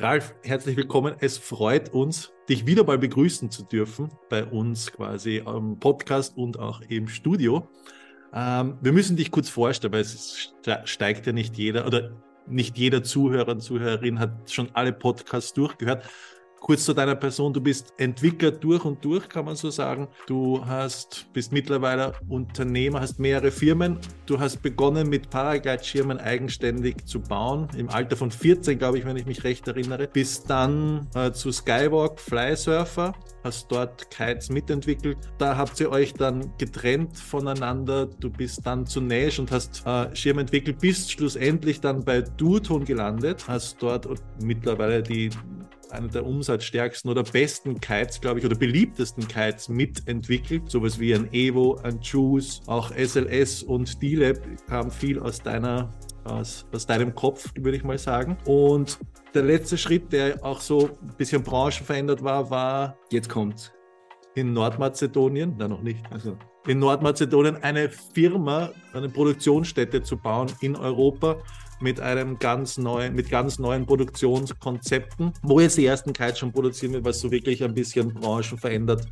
[0.00, 1.14] Ralf, herzlich willkommen.
[1.20, 6.58] Es freut uns, dich wieder mal begrüßen zu dürfen bei uns quasi am Podcast und
[6.58, 7.68] auch im Studio.
[8.32, 12.12] Ähm, wir müssen dich kurz vorstellen, weil es steigt ja nicht jeder oder
[12.46, 16.08] nicht jeder Zuhörer und Zuhörerin hat schon alle Podcasts durchgehört.
[16.60, 20.08] Kurz zu deiner Person, du bist Entwickler durch und durch, kann man so sagen.
[20.26, 23.98] Du hast, bist mittlerweile Unternehmer, hast mehrere Firmen.
[24.26, 29.16] Du hast begonnen mit Paraglide-Schirmen eigenständig zu bauen, im Alter von 14, glaube ich, wenn
[29.16, 30.06] ich mich recht erinnere.
[30.06, 35.16] Bist dann äh, zu Skywalk Flysurfer, hast dort Kites mitentwickelt.
[35.38, 38.04] Da habt ihr euch dann getrennt voneinander.
[38.06, 42.84] Du bist dann zu Nash und hast äh, Schirm entwickelt, bist schlussendlich dann bei Duoton
[42.84, 44.06] gelandet, hast dort
[44.42, 45.30] mittlerweile die
[45.90, 50.70] einer der umsatzstärksten oder besten Kites, glaube ich, oder beliebtesten Kites mitentwickelt.
[50.70, 55.92] Sowas wie ein Evo, ein Juice, auch SLS und D-Lab kam viel aus deiner
[56.24, 58.36] aus, aus deinem Kopf, würde ich mal sagen.
[58.44, 58.98] Und
[59.34, 63.72] der letzte Schritt, der auch so ein bisschen branchenverändert war, war, jetzt kommt's,
[64.34, 70.76] in Nordmazedonien, na noch nicht, also in Nordmazedonien eine Firma, eine Produktionsstätte zu bauen in
[70.76, 71.36] Europa,
[71.80, 76.92] mit einem ganz neuen, mit ganz neuen Produktionskonzepten, wo jetzt die ersten Kites schon produzieren
[76.92, 79.06] wird, was so wirklich ein bisschen Branchen verändert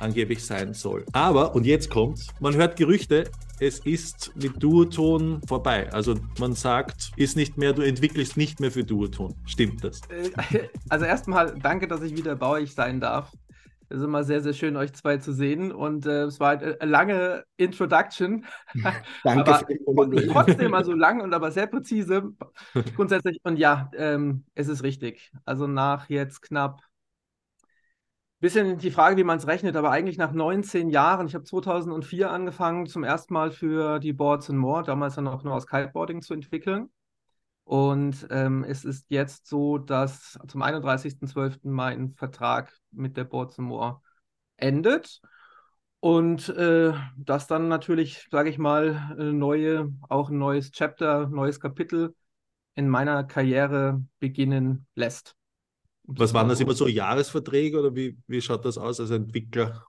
[0.00, 1.04] angeblich sein soll.
[1.12, 5.92] Aber, und jetzt kommt's, man hört Gerüchte, es ist mit Duoton vorbei.
[5.92, 9.34] Also man sagt, ist nicht mehr, du entwickelst nicht mehr für Duoton.
[9.44, 10.00] Stimmt das?
[10.08, 13.30] Äh, also erstmal danke, dass ich wieder bei euch sein darf.
[13.90, 15.72] Es ist immer sehr, sehr schön, euch zwei zu sehen.
[15.72, 18.46] Und äh, es war eine lange Introduction.
[19.24, 19.52] Danke.
[19.86, 22.32] aber trotzdem, also lang und aber sehr präzise.
[22.96, 23.40] Grundsätzlich.
[23.42, 25.32] Und ja, ähm, es ist richtig.
[25.44, 26.80] Also nach jetzt knapp
[28.40, 32.30] bisschen die Frage, wie man es rechnet, aber eigentlich nach 19 Jahren, ich habe 2004
[32.30, 36.22] angefangen, zum ersten Mal für die Boards and More, damals dann auch nur aus Kiteboarding
[36.22, 36.88] zu entwickeln.
[37.70, 41.70] Und ähm, es ist jetzt so, dass zum 31.12.
[41.70, 44.00] mein Vertrag mit der Boards More
[44.56, 45.20] endet.
[46.00, 51.60] Und äh, das dann natürlich, sage ich mal, eine neue, auch ein neues Chapter, neues
[51.60, 52.12] Kapitel
[52.74, 55.36] in meiner Karriere beginnen lässt.
[56.02, 59.86] Was waren das immer so Jahresverträge oder wie, wie schaut das aus als Entwickler?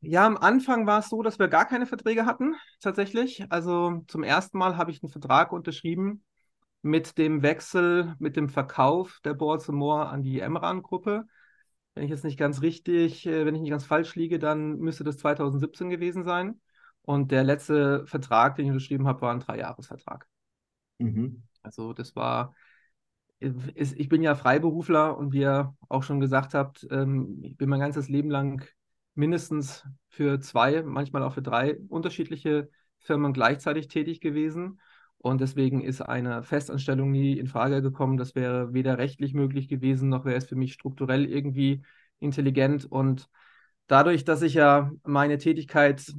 [0.00, 3.44] Ja, am Anfang war es so, dass wir gar keine Verträge hatten, tatsächlich.
[3.50, 6.24] Also zum ersten Mal habe ich einen Vertrag unterschrieben
[6.84, 11.24] mit dem Wechsel, mit dem Verkauf der Baltimore an die Emran-Gruppe.
[11.94, 15.02] Wenn ich jetzt nicht ganz richtig, äh, wenn ich nicht ganz falsch liege, dann müsste
[15.02, 16.60] das 2017 gewesen sein.
[17.00, 20.28] Und der letzte Vertrag, den ich unterschrieben habe, war ein Dreijahresvertrag.
[20.98, 21.42] Mhm.
[21.62, 22.54] Also das war,
[23.38, 27.80] ich bin ja Freiberufler und wie ihr auch schon gesagt habt, ähm, ich bin mein
[27.80, 28.62] ganzes Leben lang
[29.14, 32.68] mindestens für zwei, manchmal auch für drei unterschiedliche
[32.98, 34.80] Firmen gleichzeitig tätig gewesen.
[35.24, 38.18] Und deswegen ist eine Festanstellung nie in Frage gekommen.
[38.18, 41.80] Das wäre weder rechtlich möglich gewesen, noch wäre es für mich strukturell irgendwie
[42.20, 42.84] intelligent.
[42.84, 43.30] Und
[43.86, 46.12] dadurch, dass ich ja meine Tätigkeit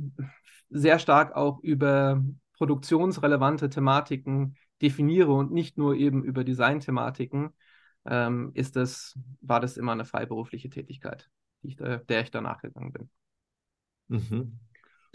[0.72, 7.52] sehr stark auch über produktionsrelevante Thematiken definiere und nicht nur eben über Designthematiken,
[8.06, 11.30] ähm, ist das, war das immer eine freiberufliche Tätigkeit,
[11.62, 13.10] ich der ich danach gegangen bin.
[14.08, 14.60] Mhm.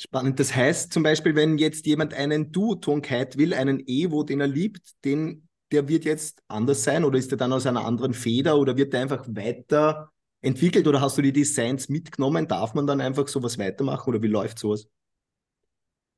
[0.01, 0.41] Spannend.
[0.41, 5.05] Das heißt zum Beispiel, wenn jetzt jemand einen Duoton-Kite will, einen Evo, den er liebt,
[5.05, 8.79] den, der wird jetzt anders sein oder ist der dann aus einer anderen Feder oder
[8.79, 10.11] wird der einfach weiter
[10.41, 12.49] entwickelt oder hast du die Designs mitgenommen?
[12.49, 14.89] Darf man dann einfach sowas weitermachen oder wie läuft sowas?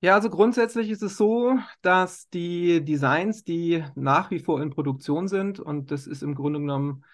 [0.00, 5.26] Ja, also grundsätzlich ist es so, dass die Designs, die nach wie vor in Produktion
[5.26, 7.04] sind, und das ist im Grunde genommen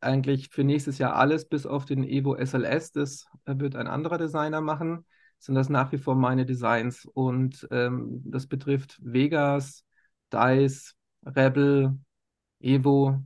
[0.00, 4.60] eigentlich für nächstes Jahr alles, bis auf den Evo SLS, das wird ein anderer Designer
[4.60, 5.04] machen,
[5.38, 7.04] sind das nach wie vor meine Designs.
[7.04, 9.84] Und ähm, das betrifft Vegas,
[10.32, 10.94] Dice,
[11.24, 11.98] Rebel,
[12.60, 13.22] Evo,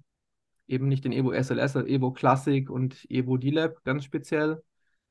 [0.67, 4.63] eben nicht den Evo SLS, sondern Evo Classic und Evo D-Lab ganz speziell.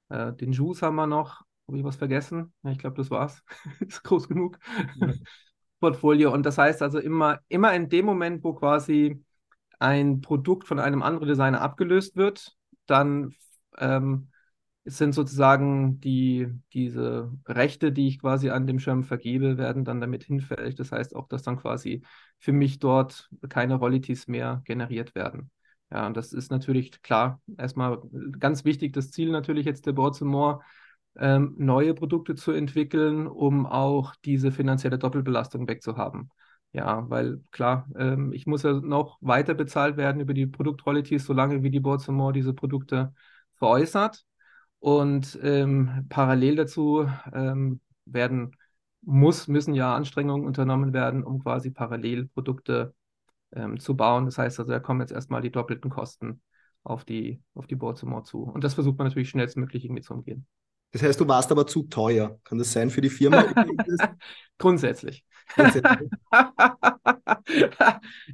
[0.10, 1.42] Äh, den Juice haben wir noch.
[1.68, 2.54] Habe ich was vergessen?
[2.64, 3.44] Ja, ich glaube, das war's.
[3.80, 4.60] ist groß genug.
[4.96, 5.14] Ja.
[5.80, 6.32] Portfolio.
[6.32, 9.24] Und das heißt also immer, immer in dem Moment, wo quasi
[9.80, 12.56] ein Produkt von einem anderen Designer abgelöst wird,
[12.86, 13.34] dann
[13.78, 14.31] ähm,
[14.84, 20.02] es sind sozusagen die, diese Rechte, die ich quasi an dem Schirm vergebe, werden dann
[20.02, 20.76] damit hinfällig.
[20.76, 22.02] Das heißt auch, dass dann quasi
[22.40, 25.52] für mich dort keine Royalties mehr generiert werden.
[25.92, 28.02] Ja, und das ist natürlich klar, erstmal
[28.40, 30.62] ganz wichtig, das Ziel natürlich jetzt der Board More,
[31.18, 36.30] ähm, neue Produkte zu entwickeln, um auch diese finanzielle Doppelbelastung wegzuhaben.
[36.74, 41.62] Ja, weil klar, ähm, ich muss ja noch weiter bezahlt werden über die Produktroyalties, solange
[41.64, 43.14] wie die Board More diese Produkte
[43.56, 44.26] veräußert.
[44.82, 48.56] Und ähm, parallel dazu ähm, werden,
[49.04, 52.96] muss, müssen ja Anstrengungen unternommen werden, um quasi parallel Produkte
[53.54, 54.26] ähm, zu bauen.
[54.26, 56.42] Das heißt also, da kommen jetzt erstmal die doppelten Kosten
[56.82, 58.42] auf die, auf die Baltimore zu.
[58.42, 60.48] Und das versucht man natürlich schnellstmöglich irgendwie zu umgehen.
[60.94, 62.40] Das heißt, du warst aber zu teuer.
[62.44, 63.46] Kann das sein für die Firma?
[64.58, 65.24] Grundsätzlich.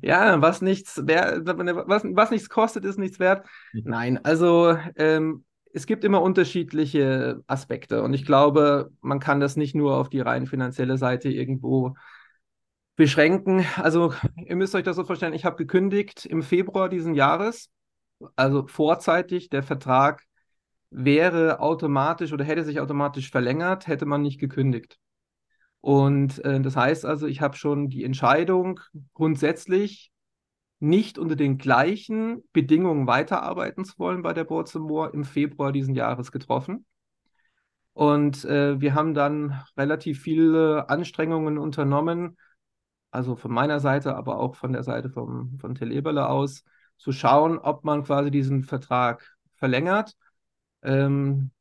[0.01, 3.45] ja, was nichts, wär, was, was nichts kostet, ist nichts wert.
[3.73, 3.81] Mhm.
[3.83, 5.43] Nein, also ähm,
[5.77, 10.21] es gibt immer unterschiedliche Aspekte und ich glaube, man kann das nicht nur auf die
[10.21, 11.95] rein finanzielle Seite irgendwo
[12.95, 13.63] beschränken.
[13.75, 14.11] Also
[14.43, 17.69] ihr müsst euch das so vorstellen, ich habe gekündigt im Februar diesen Jahres,
[18.35, 19.49] also vorzeitig.
[19.49, 20.23] Der Vertrag
[20.89, 24.97] wäre automatisch oder hätte sich automatisch verlängert, hätte man nicht gekündigt.
[25.81, 28.79] Und äh, das heißt also, ich habe schon die Entscheidung
[29.13, 30.11] grundsätzlich
[30.79, 36.31] nicht unter den gleichen Bedingungen weiterarbeiten zu wollen bei der Baltimore im Februar diesen Jahres
[36.31, 36.85] getroffen.
[37.93, 42.37] Und äh, wir haben dann relativ viele Anstrengungen unternommen,
[43.09, 46.63] also von meiner Seite, aber auch von der Seite vom, von Till Eberle aus,
[46.97, 50.15] zu schauen, ob man quasi diesen Vertrag verlängert.
[50.83, 51.51] Ähm,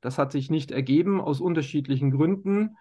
[0.00, 2.76] das hat sich nicht ergeben aus unterschiedlichen Gründen.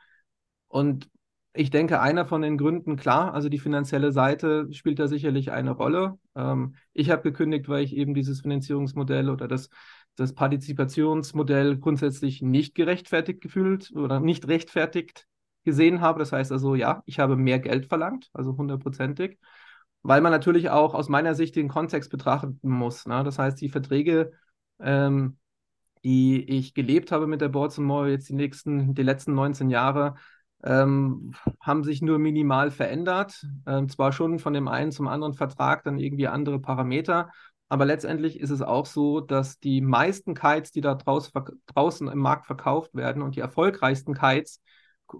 [0.67, 1.09] Und
[1.55, 5.71] ich denke, einer von den Gründen, klar, also die finanzielle Seite spielt da sicherlich eine
[5.71, 6.19] Rolle.
[6.35, 9.69] Ähm, ich habe gekündigt, weil ich eben dieses Finanzierungsmodell oder das,
[10.15, 15.27] das Partizipationsmodell grundsätzlich nicht gerechtfertigt gefühlt oder nicht rechtfertigt
[15.63, 16.19] gesehen habe.
[16.19, 19.39] Das heißt also, ja, ich habe mehr Geld verlangt, also hundertprozentig,
[20.03, 23.05] weil man natürlich auch aus meiner Sicht den Kontext betrachten muss.
[23.05, 23.23] Ne?
[23.23, 24.33] Das heißt, die Verträge,
[24.79, 25.37] ähm,
[26.03, 30.15] die ich gelebt habe mit der Boards Mall jetzt die nächsten, die letzten 19 Jahre,
[30.63, 33.45] ähm, haben sich nur minimal verändert.
[33.67, 37.29] Ähm, zwar schon von dem einen zum anderen Vertrag dann irgendwie andere Parameter,
[37.67, 41.31] aber letztendlich ist es auch so, dass die meisten Kites, die da draus,
[41.67, 44.61] draußen im Markt verkauft werden und die erfolgreichsten Kites,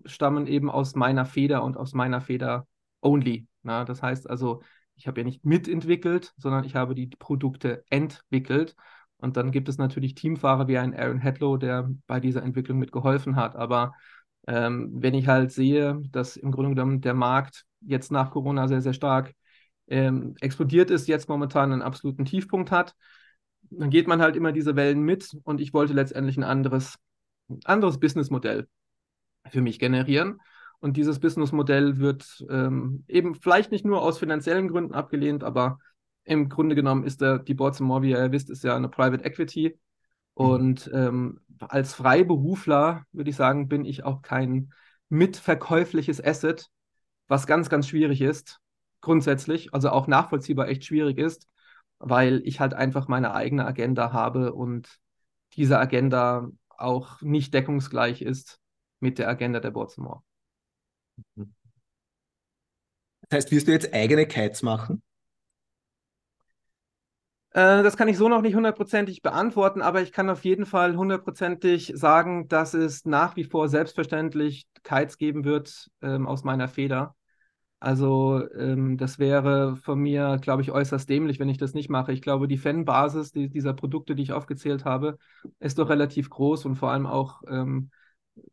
[0.05, 2.67] stammen eben aus meiner Feder und aus meiner Feder
[3.01, 3.47] only.
[3.63, 4.61] Na, das heißt also,
[4.95, 8.75] ich habe ja nicht mitentwickelt, sondern ich habe die Produkte entwickelt.
[9.17, 13.35] Und dann gibt es natürlich Teamfahrer wie ein Aaron Hedlow, der bei dieser Entwicklung mitgeholfen
[13.35, 13.55] hat.
[13.55, 13.93] Aber
[14.47, 18.81] ähm, wenn ich halt sehe, dass im Grunde genommen der Markt jetzt nach Corona sehr,
[18.81, 19.33] sehr stark
[19.87, 22.95] ähm, explodiert ist, jetzt momentan einen absoluten Tiefpunkt hat,
[23.69, 26.95] dann geht man halt immer diese Wellen mit und ich wollte letztendlich ein anderes,
[27.63, 28.67] anderes Businessmodell
[29.49, 30.39] für mich generieren.
[30.79, 35.79] Und dieses Businessmodell wird ähm, eben vielleicht nicht nur aus finanziellen Gründen abgelehnt, aber
[36.23, 39.77] im Grunde genommen ist der, die Baltimore, wie ihr wisst, ist ja eine Private Equity.
[40.35, 44.71] Und ähm, als Freiberufler würde ich sagen, bin ich auch kein
[45.09, 46.69] mitverkäufliches Asset,
[47.27, 48.59] was ganz, ganz schwierig ist,
[49.01, 51.47] grundsätzlich, also auch nachvollziehbar echt schwierig ist,
[51.99, 54.99] weil ich halt einfach meine eigene Agenda habe und
[55.53, 58.59] diese Agenda auch nicht deckungsgleich ist
[58.99, 60.21] mit der Agenda der Baltimore.
[61.35, 61.53] Mhm.
[63.29, 65.01] Das heißt, wirst du jetzt eigene Kites machen?
[67.55, 70.97] Äh, das kann ich so noch nicht hundertprozentig beantworten, aber ich kann auf jeden Fall
[70.97, 77.15] hundertprozentig sagen, dass es nach wie vor selbstverständlich Kites geben wird ähm, aus meiner Feder.
[77.79, 82.11] Also ähm, das wäre von mir, glaube ich, äußerst dämlich, wenn ich das nicht mache.
[82.11, 85.17] Ich glaube, die Fanbasis die, dieser Produkte, die ich aufgezählt habe,
[85.59, 87.89] ist doch relativ groß und vor allem auch ähm,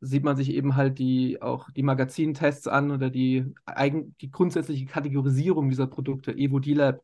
[0.01, 4.87] sieht man sich eben halt die auch die Magazintests an oder die, eigen, die grundsätzliche
[4.87, 7.01] Kategorisierung dieser Produkte, Evo D-Lab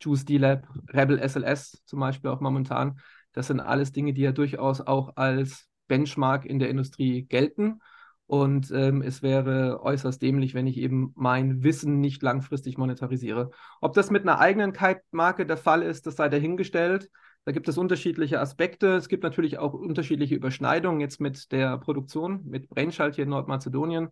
[0.00, 2.98] Juice D-Lab, Rebel SLS zum Beispiel auch momentan.
[3.32, 7.80] Das sind alles Dinge, die ja durchaus auch als Benchmark in der Industrie gelten.
[8.26, 13.50] Und ähm, es wäre äußerst dämlich, wenn ich eben mein Wissen nicht langfristig monetarisiere.
[13.80, 17.10] Ob das mit einer eigenen Kite-Marke der Fall ist, das sei dahingestellt.
[17.44, 18.94] Da gibt es unterschiedliche Aspekte.
[18.94, 24.10] Es gibt natürlich auch unterschiedliche Überschneidungen jetzt mit der Produktion, mit Brainchild hier in Nordmazedonien.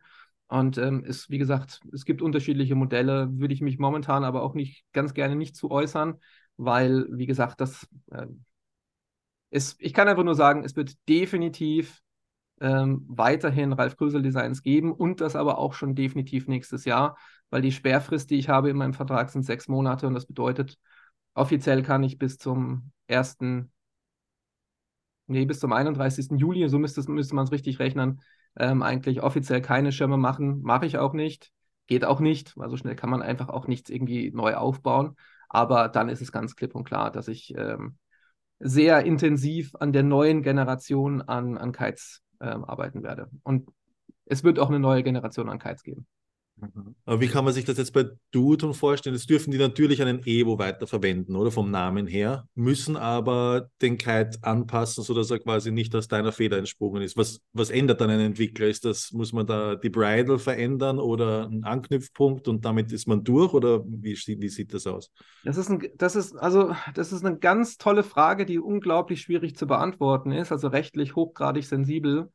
[0.49, 4.55] Und ähm, es, wie gesagt, es gibt unterschiedliche Modelle, würde ich mich momentan aber auch
[4.55, 6.19] nicht ganz gerne nicht zu äußern,
[6.57, 8.27] weil, wie gesagt, das äh,
[9.51, 12.01] ist, ich kann einfach nur sagen, es wird definitiv
[12.61, 17.19] ähm, weiterhin Ralf Krösel Designs geben und das aber auch schon definitiv nächstes Jahr,
[17.51, 20.79] weil die Sperrfrist, die ich habe in meinem Vertrag, sind sechs Monate und das bedeutet,
[21.35, 23.71] offiziell kann ich bis zum 1.
[25.27, 26.37] Nee, bis zum 31.
[26.39, 28.23] Juli, so müsste, müsste man es richtig rechnen,
[28.59, 30.63] ähm, eigentlich offiziell keine Schirme machen.
[30.63, 31.51] Mache ich auch nicht.
[31.87, 35.17] Geht auch nicht, weil so schnell kann man einfach auch nichts irgendwie neu aufbauen.
[35.49, 37.97] Aber dann ist es ganz klipp und klar, dass ich ähm,
[38.59, 43.31] sehr intensiv an der neuen Generation an, an Kites ähm, arbeiten werde.
[43.43, 43.71] Und
[44.27, 46.07] es wird auch eine neue Generation an Kites geben.
[46.61, 46.95] Mhm.
[47.05, 49.15] Aber wie kann man sich das jetzt bei Duoton vorstellen?
[49.15, 51.51] Das dürfen die natürlich einen Evo weiterverwenden, oder?
[51.51, 56.59] Vom Namen her, müssen aber den Kite anpassen, sodass er quasi nicht aus deiner Feder
[56.59, 57.17] entsprungen ist.
[57.17, 58.67] Was, was ändert dann ein Entwickler?
[58.67, 63.25] Ist das, muss man da die Bridle verändern oder einen Anknüpfpunkt und damit ist man
[63.25, 65.11] durch oder wie, wie sieht das aus?
[65.45, 69.57] Das ist, ein, das ist also das ist eine ganz tolle Frage, die unglaublich schwierig
[69.57, 72.31] zu beantworten ist, also rechtlich hochgradig sensibel.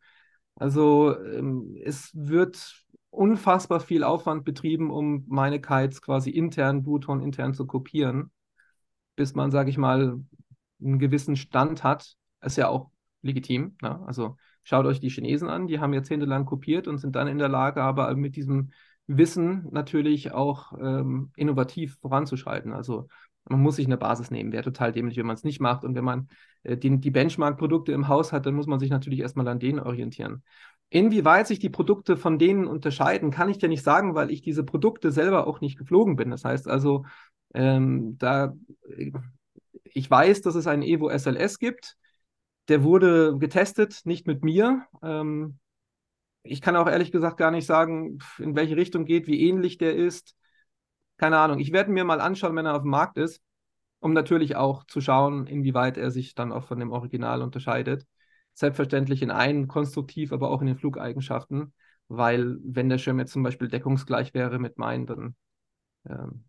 [0.55, 2.82] Also ähm, es wird
[3.13, 8.31] unfassbar viel Aufwand betrieben, um meine Kites quasi intern, Bluton intern zu kopieren,
[9.15, 10.19] bis man, sage ich mal,
[10.81, 12.15] einen gewissen Stand hat.
[12.41, 12.89] Ist ja auch
[13.21, 13.77] legitim.
[13.81, 14.01] Ne?
[14.05, 17.49] Also schaut euch die Chinesen an, die haben jahrzehntelang kopiert und sind dann in der
[17.49, 18.71] Lage, aber mit diesem
[19.05, 22.73] Wissen natürlich auch ähm, innovativ voranzuschreiten.
[22.73, 23.07] Also
[23.45, 24.51] man muss sich eine Basis nehmen.
[24.51, 25.83] Wäre total dämlich, wenn man es nicht macht.
[25.83, 26.29] Und wenn man
[26.63, 29.79] äh, die, die Benchmark-Produkte im Haus hat, dann muss man sich natürlich erstmal an denen
[29.79, 30.43] orientieren.
[30.93, 34.63] Inwieweit sich die Produkte von denen unterscheiden, kann ich dir nicht sagen, weil ich diese
[34.63, 36.29] Produkte selber auch nicht geflogen bin.
[36.29, 37.03] Das heißt also,
[37.55, 38.53] ähm, da
[39.85, 41.97] ich weiß, dass es einen Evo SLS gibt.
[42.67, 44.85] Der wurde getestet, nicht mit mir.
[45.01, 45.57] Ähm,
[46.43, 49.95] ich kann auch ehrlich gesagt gar nicht sagen, in welche Richtung geht, wie ähnlich der
[49.95, 50.35] ist.
[51.17, 51.57] Keine Ahnung.
[51.57, 53.41] Ich werde mir mal anschauen, wenn er auf dem Markt ist,
[53.99, 58.05] um natürlich auch zu schauen, inwieweit er sich dann auch von dem Original unterscheidet
[58.53, 61.73] selbstverständlich in einen konstruktiv, aber auch in den Flugeigenschaften,
[62.07, 65.35] weil wenn der Schirm jetzt zum Beispiel deckungsgleich wäre mit meinen, dann
[66.07, 66.45] ähm,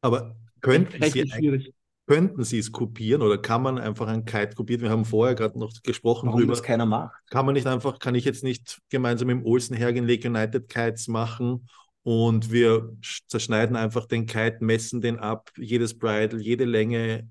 [0.00, 1.72] aber könnten Sie, schwierig.
[2.06, 4.82] könnten Sie es kopieren oder kann man einfach ein Kite kopieren?
[4.82, 6.52] Wir haben vorher gerade noch gesprochen Warum darüber.
[6.52, 7.14] das keiner macht.
[7.30, 10.68] Kann man nicht einfach, kann ich jetzt nicht gemeinsam mit dem Olsen hergehen, Lake United
[10.68, 11.68] Kites machen
[12.02, 12.96] und wir
[13.28, 17.28] zerschneiden einfach den Kite, messen den ab, jedes Bridle, jede Länge,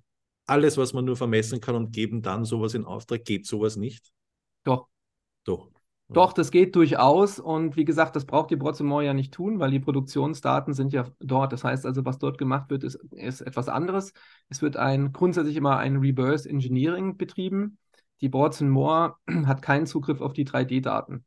[0.51, 3.24] alles, was man nur vermessen kann und geben dann sowas in Auftrag.
[3.24, 4.12] Geht sowas nicht?
[4.63, 4.88] Doch.
[5.46, 5.70] Doch.
[6.10, 7.39] Doch, das geht durchaus.
[7.39, 11.08] Und wie gesagt, das braucht die Brotsemore ja nicht tun, weil die Produktionsdaten sind ja
[11.20, 11.53] dort.
[11.53, 14.12] Das heißt also, was dort gemacht wird, ist, ist etwas anderes.
[14.50, 17.77] Es wird ein, grundsätzlich immer ein Reverse Engineering betrieben.
[18.20, 19.15] Die Brotsemore
[19.46, 21.24] hat keinen Zugriff auf die 3D-Daten.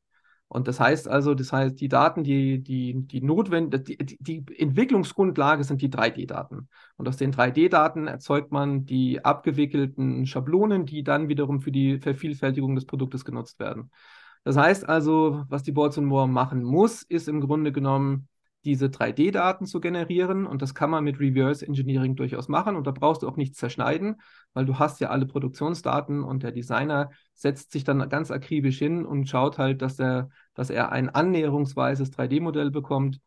[0.48, 5.64] Und das heißt also, das heißt, die Daten, die, die, die notwendig, die, die Entwicklungsgrundlage
[5.64, 6.68] sind die 3D-Daten.
[6.96, 12.74] Und aus den 3D-Daten erzeugt man die abgewickelten Schablonen, die dann wiederum für die Vervielfältigung
[12.74, 13.90] des Produktes genutzt werden.
[14.44, 18.28] Das heißt also, was die Boards Moore machen muss, ist im Grunde genommen
[18.64, 20.46] diese 3D-Daten zu generieren.
[20.46, 22.76] Und das kann man mit Reverse Engineering durchaus machen.
[22.76, 24.20] Und da brauchst du auch nichts zerschneiden,
[24.52, 29.04] weil du hast ja alle Produktionsdaten und der Designer setzt sich dann ganz akribisch hin
[29.04, 33.20] und schaut halt, dass, der, dass er ein annäherungsweises 3D-Modell bekommt,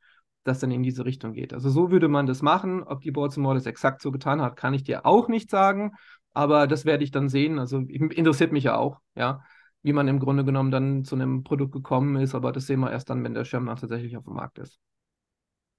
[0.43, 1.53] das dann in diese Richtung geht.
[1.53, 2.83] Also so würde man das machen.
[2.83, 5.91] Ob die Boards das exakt so getan hat, kann ich dir auch nicht sagen.
[6.33, 7.59] Aber das werde ich dann sehen.
[7.59, 9.41] Also interessiert mich ja auch, ja,
[9.83, 12.35] wie man im Grunde genommen dann zu einem Produkt gekommen ist.
[12.35, 14.79] Aber das sehen wir erst dann, wenn der Schirm dann tatsächlich auf dem Markt ist.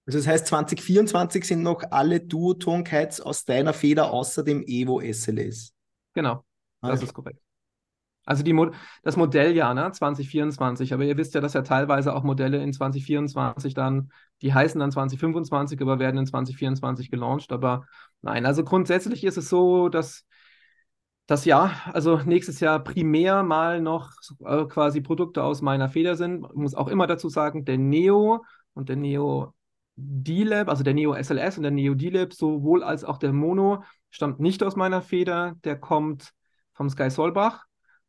[0.08, 5.74] Also das heißt, 2024 sind noch alle Duoton-Kites aus deiner Feder außer dem Evo SLS.
[6.14, 6.46] Genau,
[6.80, 7.04] das okay.
[7.04, 7.40] ist korrekt.
[8.24, 8.70] Also die Mo
[9.02, 10.94] das Modelljahr, ne, 2024.
[10.94, 14.10] Aber ihr wisst ja, dass ja teilweise auch Modelle in 2024 dann,
[14.40, 17.52] die heißen dann 2025, aber werden in 2024 gelauncht.
[17.52, 17.84] Aber
[18.22, 20.24] nein, also grundsätzlich ist es so, dass
[21.26, 26.46] das Jahr, also nächstes Jahr primär mal noch äh, quasi Produkte aus meiner Feder sind.
[26.46, 29.52] Ich muss auch immer dazu sagen, der Neo und der Neo
[30.00, 34.38] D-Lab, also der Neo SLS und der Neo D-Lab, sowohl als auch der Mono, stammt
[34.38, 36.32] nicht aus meiner Feder, der kommt
[36.72, 37.66] vom Sky Solbach.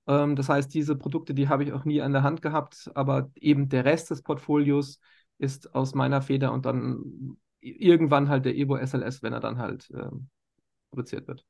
[0.08, 3.32] Ähm, das heißt, diese Produkte, die habe ich auch nie an der Hand gehabt, aber
[3.36, 5.00] eben der Rest des Portfolios
[5.40, 9.90] ist aus meiner Feder und dann irgendwann halt der Evo SLS, wenn er dann halt
[9.92, 10.30] ähm,
[10.92, 11.44] produziert wird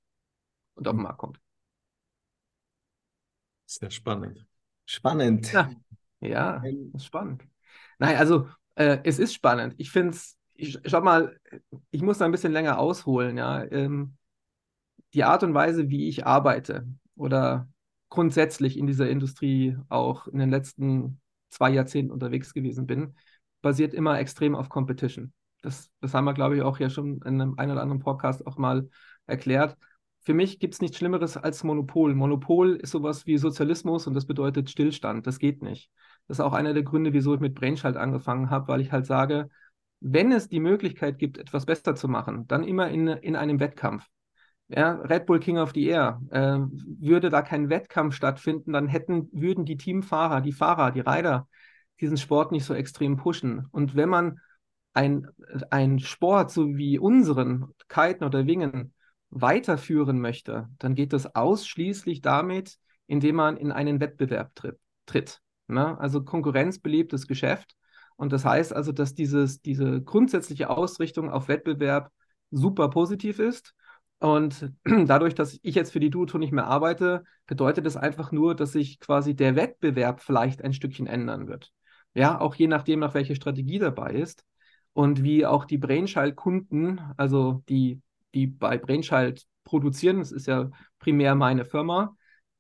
[0.76, 1.40] und auf den Markt kommt.
[3.66, 4.46] Sehr spannend.
[4.86, 5.52] Spannend.
[5.52, 5.70] Ja,
[6.22, 7.44] ja ist spannend.
[8.00, 9.76] Nein, also äh, es ist spannend.
[9.78, 10.38] Ich finde es,
[10.86, 11.38] schau mal,
[11.92, 13.64] ich muss da ein bisschen länger ausholen, ja.
[13.72, 14.16] Ähm,
[15.14, 17.68] die Art und Weise, wie ich arbeite oder
[18.10, 23.16] grundsätzlich in dieser Industrie auch in den letzten zwei Jahrzehnten unterwegs gewesen bin,
[23.62, 25.34] basiert immer extrem auf Competition.
[25.62, 28.46] Das, das haben wir, glaube ich, auch ja schon in einem ein oder anderen Podcast
[28.48, 28.90] auch mal
[29.26, 29.78] erklärt.
[30.22, 32.14] Für mich gibt es nichts Schlimmeres als Monopol.
[32.14, 35.28] Monopol ist sowas wie Sozialismus und das bedeutet Stillstand.
[35.28, 35.90] Das geht nicht.
[36.30, 39.06] Das ist auch einer der Gründe, wieso ich mit Brainchild angefangen habe, weil ich halt
[39.06, 39.50] sage,
[40.00, 44.06] wenn es die Möglichkeit gibt, etwas besser zu machen, dann immer in, in einem Wettkampf.
[44.70, 46.60] Ja, Red Bull King of the Air, äh,
[47.02, 51.48] würde da kein Wettkampf stattfinden, dann hätten, würden die Teamfahrer, die Fahrer, die Rider
[52.00, 53.66] diesen Sport nicht so extrem pushen.
[53.72, 54.40] Und wenn man
[54.94, 58.94] ein, Sport so wie unseren, Kiten oder Wingen,
[59.32, 64.52] weiterführen möchte, dann geht das ausschließlich damit, indem man in einen Wettbewerb
[65.06, 65.42] tritt.
[65.70, 66.00] Ne?
[66.00, 67.76] Also konkurrenzbelebtes Geschäft.
[68.16, 72.12] Und das heißt also, dass dieses, diese grundsätzliche Ausrichtung auf Wettbewerb
[72.52, 73.74] super positiv ist.
[74.20, 78.56] Und dadurch, dass ich jetzt für die Duoton nicht mehr arbeite, bedeutet das einfach nur,
[78.56, 81.72] dass sich quasi der Wettbewerb vielleicht ein Stückchen ändern wird.
[82.14, 84.44] Ja, auch je nachdem, nach welche Strategie dabei ist
[84.94, 88.02] und wie auch die Brainchild-Kunden, also die,
[88.34, 92.18] die bei Brainchild produzieren, das ist ja primär meine Firma,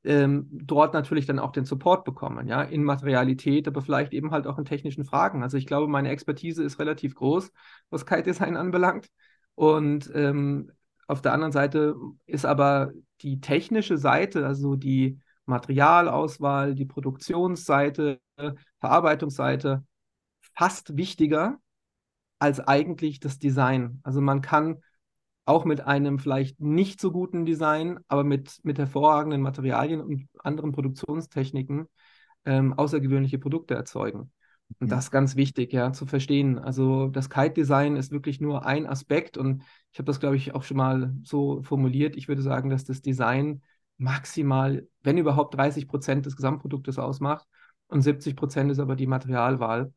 [0.10, 4.48] ähm, dort natürlich dann auch den Support bekommen, ja, in Materialität, aber vielleicht eben halt
[4.48, 5.44] auch in technischen Fragen.
[5.44, 7.51] Also ich glaube, meine Expertise ist relativ groß,
[7.92, 9.08] was Kite-Design anbelangt.
[9.54, 10.72] Und ähm,
[11.08, 18.20] auf der anderen Seite ist aber die technische Seite, also die Materialauswahl, die Produktionsseite,
[18.80, 19.86] Verarbeitungsseite,
[20.56, 21.60] fast wichtiger
[22.39, 24.00] als eigentlich das Design.
[24.01, 24.82] Also man kann
[25.50, 30.72] auch mit einem vielleicht nicht so guten Design, aber mit, mit hervorragenden Materialien und anderen
[30.72, 31.88] Produktionstechniken
[32.46, 34.32] ähm, außergewöhnliche Produkte erzeugen.
[34.79, 36.60] Und das ist ganz wichtig, ja, zu verstehen.
[36.60, 40.62] Also das Kite-Design ist wirklich nur ein Aspekt und ich habe das, glaube ich, auch
[40.62, 42.15] schon mal so formuliert.
[42.15, 43.63] Ich würde sagen, dass das Design
[43.98, 47.48] maximal, wenn überhaupt 30 Prozent des Gesamtproduktes ausmacht
[47.88, 49.91] und 70 Prozent ist aber die Materialwahl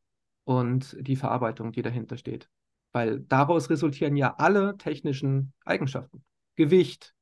[0.45, 2.49] und die Verarbeitung, die dahinter steht.
[2.93, 6.25] Weil daraus resultieren ja alle technischen Eigenschaften.
[6.57, 7.15] Gewicht,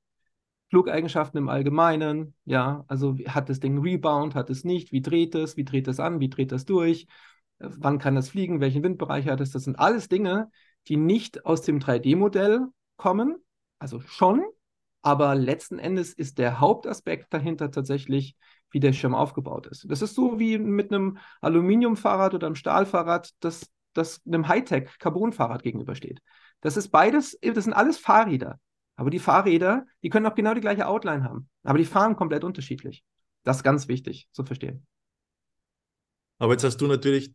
[0.70, 5.56] Flugeigenschaften im Allgemeinen, ja, also hat das Ding Rebound, hat es nicht, wie dreht es,
[5.56, 7.06] wie dreht es an, wie dreht es durch,
[7.58, 10.50] äh, wann kann das fliegen, welchen Windbereich hat es, das sind alles Dinge,
[10.86, 13.36] die nicht aus dem 3D-Modell kommen,
[13.80, 14.44] also schon,
[15.02, 18.36] aber letzten Endes ist der Hauptaspekt dahinter tatsächlich,
[18.70, 19.90] wie der Schirm aufgebaut ist.
[19.90, 26.20] Das ist so wie mit einem Aluminiumfahrrad oder einem Stahlfahrrad, das, das einem Hightech-Carbon-Fahrrad gegenübersteht.
[26.61, 28.61] Das ist beides, das sind alles Fahrräder.
[28.97, 31.49] Aber die Fahrräder, die können auch genau die gleiche Outline haben.
[31.62, 33.02] Aber die fahren komplett unterschiedlich.
[33.44, 34.87] Das ist ganz wichtig zu verstehen.
[36.38, 37.32] Aber jetzt hast du natürlich,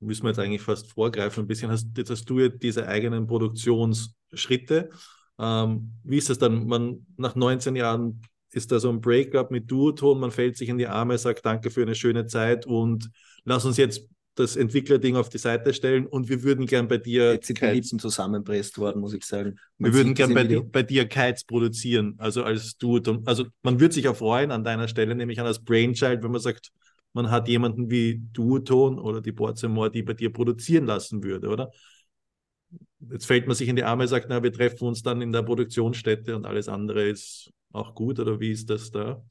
[0.00, 3.26] müssen wir jetzt eigentlich fast vorgreifen, ein bisschen, hast, jetzt hast du ja diese eigenen
[3.26, 4.90] Produktionsschritte.
[5.38, 6.66] Ähm, wie ist das dann?
[6.66, 8.20] Man, nach 19 Jahren
[8.50, 11.70] ist da so ein Breakup mit Duoton, man fällt sich in die Arme, sagt Danke
[11.70, 13.10] für eine schöne Zeit und
[13.44, 17.32] lass uns jetzt das Entwicklerding auf die Seite stellen und wir würden gern bei dir.
[17.34, 19.58] Jetzt sind die Lippen zusammenpresst worden, muss ich sagen.
[19.78, 23.22] Man wir würden gern bei, di bei, dir Kites produzieren, also als Duoton.
[23.26, 26.40] Also man würde sich ja freuen an deiner Stelle, nämlich an als Brainchild, wenn man
[26.40, 26.70] sagt,
[27.12, 31.70] man hat jemanden wie Duoton oder die Borzemore, die bei dir produzieren lassen würde, oder?
[33.10, 35.32] Jetzt fällt man sich in die Arme und sagt, na, wir treffen uns dann in
[35.32, 39.22] der Produktionsstätte und alles andere ist auch gut oder wie ist das da?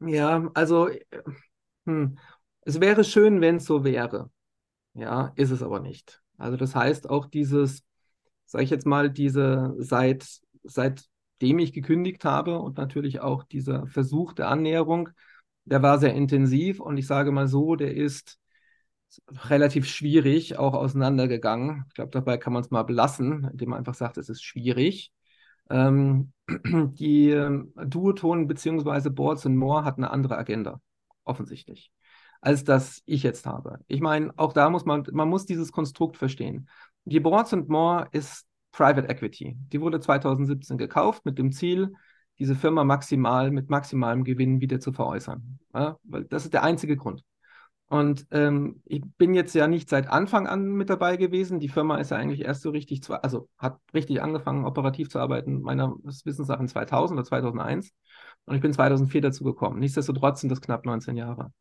[0.00, 0.88] Ja, also
[1.86, 2.18] hm,
[2.64, 4.30] es wäre schön, wenn es so wäre.
[4.94, 6.22] Ja, ist es aber nicht.
[6.38, 7.84] Also das heißt auch dieses,
[8.44, 10.26] sage ich jetzt mal, diese seit
[10.64, 15.10] seitdem ich gekündigt habe und natürlich auch dieser Versuch der Annäherung,
[15.64, 18.38] der war sehr intensiv und ich sage mal so, der ist
[19.44, 21.84] relativ schwierig auch auseinandergegangen.
[21.88, 25.12] Ich glaube, dabei kann man es mal belassen, indem man einfach sagt, es ist schwierig.
[25.70, 29.10] Ähm, die ähm, Duoton bzw.
[29.10, 30.80] Boards and More hat eine andere Agenda,
[31.24, 31.90] offensichtlich,
[32.44, 33.78] als das ich jetzt habe.
[33.88, 36.68] Ich meine, auch da muss man, man muss dieses Konstrukt verstehen.
[37.04, 39.56] Die Boards and More ist Private Equity.
[39.72, 41.92] Die wurde 2017 gekauft mit dem Ziel,
[42.38, 45.58] diese Firma maximal mit maximalem Gewinn wieder zu veräußern.
[45.72, 47.22] Ja, weil das ist der einzige Grund.
[47.86, 51.60] Und ähm, ich bin jetzt ja nicht seit Anfang an mit dabei gewesen.
[51.60, 55.60] Die Firma ist ja eigentlich erst so richtig, also hat richtig angefangen, operativ zu arbeiten,
[55.62, 57.92] meiner Wissens nach in 2000 oder 2001.
[58.46, 59.78] Und ich bin 2004 dazu gekommen.
[59.78, 61.52] Nichtsdestotrotz sind das knapp 19 Jahre.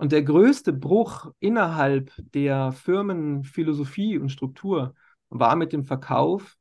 [0.00, 4.94] Und der größte Bruch innerhalb der Firmenphilosophie und Struktur
[5.28, 6.56] war mit dem Verkauf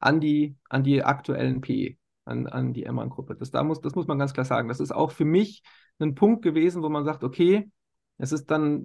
[0.00, 3.36] an die, an die aktuellen PE, an, an die Emman-Gruppe.
[3.36, 4.66] Das, da muss, das muss man ganz klar sagen.
[4.66, 5.62] Das ist auch für mich
[6.00, 7.70] ein Punkt gewesen, wo man sagt, okay,
[8.18, 8.84] es ist dann,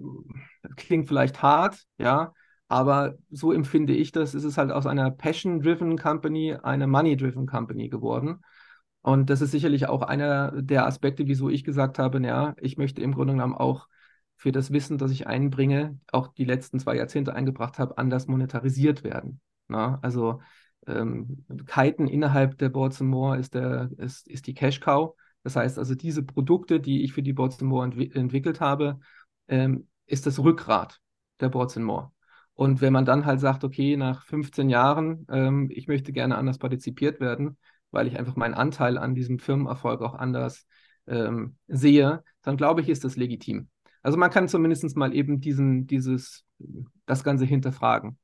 [0.76, 2.32] klingt vielleicht hart, ja,
[2.68, 4.34] aber so empfinde ich das.
[4.34, 8.44] Es ist halt aus einer Passion-Driven Company eine Money-Driven Company geworden.
[9.02, 13.02] Und das ist sicherlich auch einer der Aspekte, wieso ich gesagt habe, ja, ich möchte
[13.02, 13.88] im Grunde genommen auch
[14.36, 19.02] für das Wissen, das ich einbringe, auch die letzten zwei Jahrzehnte eingebracht habe, anders monetarisiert
[19.02, 19.40] werden.
[19.68, 19.98] Na?
[20.02, 20.40] Also
[20.86, 25.14] ähm, Kiten innerhalb der Boards More ist, der, ist, ist die Cash Cow.
[25.42, 28.98] Das heißt also, diese Produkte, die ich für die Boards More entwi entwickelt habe,
[29.48, 31.00] ähm, ist das Rückgrat
[31.40, 32.12] der Boards More.
[32.54, 36.58] Und wenn man dann halt sagt, okay, nach 15 Jahren, ähm, ich möchte gerne anders
[36.58, 37.58] partizipiert werden,
[37.90, 40.66] weil ich einfach meinen Anteil an diesem Firmenerfolg auch anders
[41.06, 43.68] ähm, sehe, dann glaube ich, ist das legitim.
[44.06, 46.44] Also man kann zumindest mal eben diesen, dieses,
[47.06, 48.18] das Ganze hinterfragen.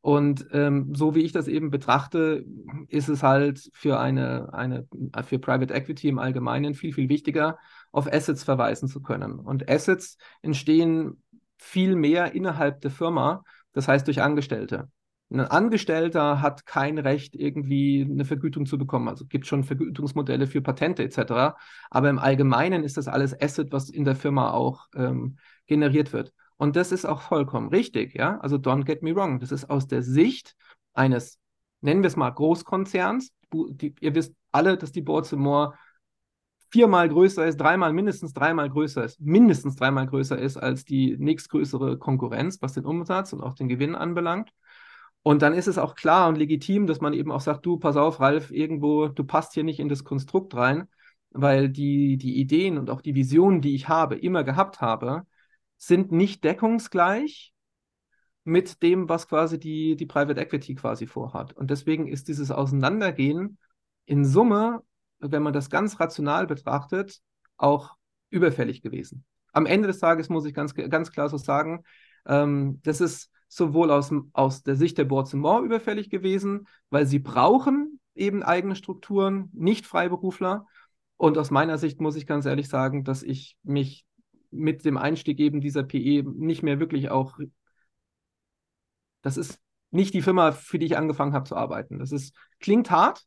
[0.00, 2.44] Und ähm, so wie ich das eben betrachte,
[2.88, 4.88] ist es halt für eine, eine,
[5.24, 7.56] für Private Equity im Allgemeinen viel, viel wichtiger,
[7.92, 9.38] auf Assets verweisen zu können.
[9.38, 11.22] Und Assets entstehen
[11.56, 14.90] viel mehr innerhalb der Firma, das heißt durch Angestellte.
[15.30, 19.08] Ein Angestellter hat kein Recht, irgendwie eine Vergütung zu bekommen.
[19.08, 21.54] Also es gibt schon Vergütungsmodelle für Patente etc.
[21.90, 25.36] Aber im Allgemeinen ist das alles Asset, was in der Firma auch ähm,
[25.66, 26.32] generiert wird.
[26.56, 28.38] Und das ist auch vollkommen richtig, ja.
[28.40, 29.38] Also don't get me wrong.
[29.38, 30.56] Das ist aus der Sicht
[30.94, 31.38] eines,
[31.82, 33.30] nennen wir es mal, Großkonzerns.
[33.52, 35.74] Die, ihr wisst alle, dass die Baltimore
[36.70, 41.98] viermal größer ist, dreimal, mindestens dreimal größer ist, mindestens dreimal größer ist als die nächstgrößere
[41.98, 44.50] Konkurrenz, was den Umsatz und auch den Gewinn anbelangt.
[45.22, 47.96] Und dann ist es auch klar und legitim, dass man eben auch sagt, du, pass
[47.96, 50.88] auf, Ralf, irgendwo, du passt hier nicht in das Konstrukt rein,
[51.30, 55.26] weil die, die Ideen und auch die Visionen, die ich habe, immer gehabt habe,
[55.76, 57.52] sind nicht deckungsgleich
[58.44, 61.52] mit dem, was quasi die, die Private Equity quasi vorhat.
[61.52, 63.58] Und deswegen ist dieses Auseinandergehen
[64.06, 64.82] in Summe,
[65.18, 67.20] wenn man das ganz rational betrachtet,
[67.56, 67.96] auch
[68.30, 69.24] überfällig gewesen.
[69.52, 71.84] Am Ende des Tages muss ich ganz, ganz klar so sagen,
[72.26, 77.98] ähm, das ist sowohl aus, aus der Sicht der Board überfällig gewesen, weil sie brauchen
[78.14, 80.66] eben eigene Strukturen, nicht Freiberufler.
[81.16, 84.04] Und aus meiner Sicht muss ich ganz ehrlich sagen, dass ich mich
[84.50, 87.38] mit dem Einstieg eben dieser PE nicht mehr wirklich auch,
[89.22, 91.98] das ist nicht die Firma, für die ich angefangen habe zu arbeiten.
[91.98, 93.24] Das ist, klingt hart,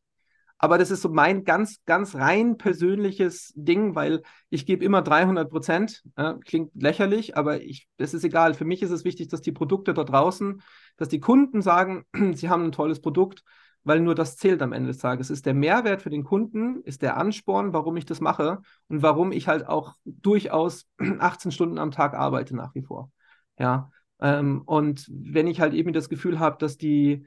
[0.62, 5.50] aber das ist so mein ganz, ganz rein persönliches Ding, weil ich gebe immer 300
[5.50, 6.04] Prozent.
[6.16, 8.54] Ja, klingt lächerlich, aber ich, das ist egal.
[8.54, 10.62] Für mich ist es wichtig, dass die Produkte da draußen,
[10.96, 13.42] dass die Kunden sagen, sie haben ein tolles Produkt,
[13.82, 15.30] weil nur das zählt am Ende des Tages.
[15.30, 19.02] Es ist der Mehrwert für den Kunden, ist der Ansporn, warum ich das mache und
[19.02, 20.86] warum ich halt auch durchaus
[21.18, 23.10] 18 Stunden am Tag arbeite nach wie vor.
[23.58, 23.90] Ja.
[24.20, 27.26] Ähm, und wenn ich halt eben das Gefühl habe, dass die,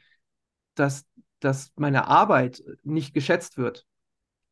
[0.76, 1.06] dass
[1.40, 3.86] dass meine Arbeit nicht geschätzt wird,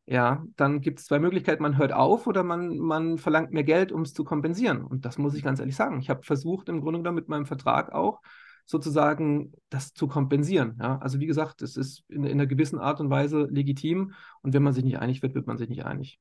[0.06, 1.63] ja, dann gibt es zwei Möglichkeiten.
[1.63, 4.84] Man hört auf oder man, man verlangt mehr Geld, um es zu kompensieren.
[4.84, 6.00] Und das muss ich ganz ehrlich sagen.
[6.00, 8.22] Ich habe versucht, im Grunde genommen mit meinem Vertrag auch
[8.65, 10.78] sozusagen das zu kompensieren.
[10.82, 10.98] Ja?
[11.00, 14.13] Also wie gesagt, es ist in, in einer gewissen Art und Weise legitim.
[14.41, 16.19] Und wenn man sich nicht einig wird, wird man sich nicht einig.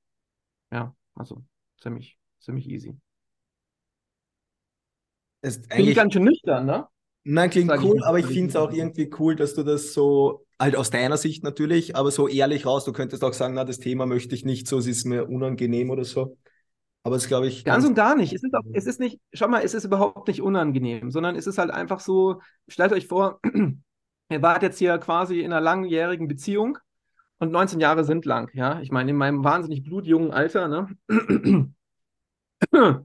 [0.70, 1.44] Ja, also
[1.80, 2.96] ziemlich, ziemlich easy.
[5.42, 6.86] Ist Finde ich ganz schön nüchtern, ne?
[7.24, 10.44] Nein, klingt cool, ich aber ich finde es auch irgendwie cool, dass du das so,
[10.62, 13.78] halt aus deiner Sicht natürlich, aber so ehrlich raus, du könntest auch sagen, na, das
[13.78, 16.38] Thema möchte ich nicht so, es ist mir unangenehm oder so.
[17.04, 17.64] Aber es glaube ich.
[17.64, 18.32] Ganz und gar nicht.
[18.32, 21.48] Es ist, auch, es ist nicht, schau mal, es ist überhaupt nicht unangenehm, sondern es
[21.48, 23.40] ist halt einfach so, stellt euch vor,
[24.30, 26.78] ihr wart jetzt hier quasi in einer langjährigen Beziehung
[27.38, 28.80] und 19 Jahre sind lang, ja.
[28.80, 31.66] Ich meine, in meinem wahnsinnig blutjungen Alter, ne?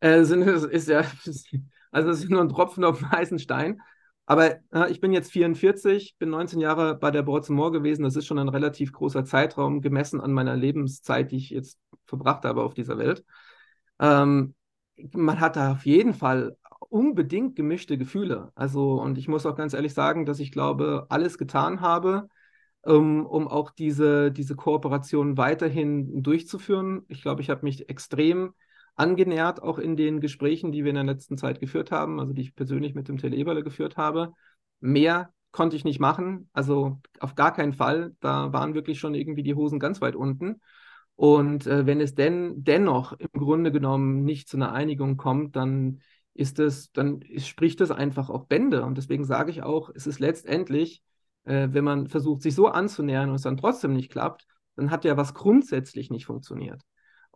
[0.00, 1.00] äh, sind, ist, ja
[1.90, 3.82] also es ist nur ein Tropfen auf dem heißen Stein.
[4.26, 8.02] Aber äh, ich bin jetzt 44, bin 19 Jahre bei der Baltimore gewesen.
[8.02, 12.44] Das ist schon ein relativ großer Zeitraum gemessen an meiner Lebenszeit, die ich jetzt verbracht
[12.44, 13.24] habe auf dieser Welt.
[14.00, 14.54] Ähm,
[15.12, 16.56] man hat da auf jeden Fall
[16.88, 18.50] unbedingt gemischte Gefühle.
[18.54, 22.28] Also, und ich muss auch ganz ehrlich sagen, dass ich glaube, alles getan habe,
[22.82, 27.04] um, um auch diese, diese Kooperation weiterhin durchzuführen.
[27.08, 28.54] Ich glaube, ich habe mich extrem
[28.96, 32.42] angenähert, auch in den Gesprächen, die wir in der letzten Zeit geführt haben, also die
[32.42, 34.32] ich persönlich mit dem Tele Eberle geführt habe.
[34.80, 38.14] Mehr konnte ich nicht machen, also auf gar keinen Fall.
[38.20, 40.60] Da waren wirklich schon irgendwie die Hosen ganz weit unten.
[41.14, 46.00] Und äh, wenn es denn dennoch im Grunde genommen nicht zu einer Einigung kommt, dann
[46.34, 48.84] ist es, dann ist, spricht es einfach auch Bände.
[48.84, 51.02] Und deswegen sage ich auch, es ist letztendlich,
[51.44, 55.04] äh, wenn man versucht, sich so anzunähern und es dann trotzdem nicht klappt, dann hat
[55.04, 56.82] ja was grundsätzlich nicht funktioniert.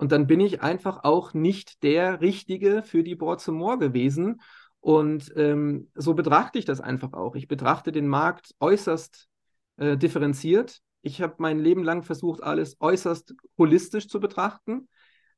[0.01, 4.41] Und dann bin ich einfach auch nicht der Richtige für die Board some More gewesen.
[4.81, 7.35] Und ähm, so betrachte ich das einfach auch.
[7.35, 9.29] Ich betrachte den Markt äußerst
[9.77, 10.81] äh, differenziert.
[11.03, 14.89] Ich habe mein Leben lang versucht, alles äußerst holistisch zu betrachten.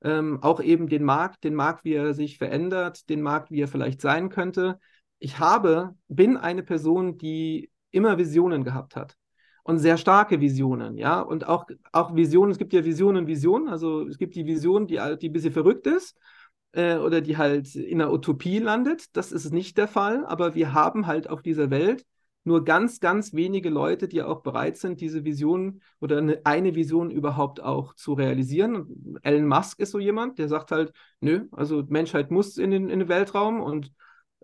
[0.01, 3.69] Ähm, auch eben den Markt, den Markt, wie er sich verändert, den Markt, wie er
[3.69, 4.79] vielleicht sein könnte.
[5.19, 9.17] Ich habe, bin eine Person, die immer Visionen gehabt hat
[9.63, 14.07] und sehr starke Visionen, ja, und auch, auch Visionen, es gibt ja Visionen, Visionen, also
[14.07, 16.19] es gibt die Vision, die, die ein bisschen verrückt ist
[16.73, 20.73] äh, oder die halt in einer Utopie landet, das ist nicht der Fall, aber wir
[20.75, 22.05] haben halt auf dieser Welt
[22.45, 27.63] nur ganz, ganz wenige Leute, die auch bereit sind, diese Vision oder eine, Vision überhaupt
[27.63, 28.75] auch zu realisieren.
[28.77, 32.89] Und Elon Musk ist so jemand, der sagt halt, nö, also Menschheit muss in den,
[32.89, 33.93] in den Weltraum und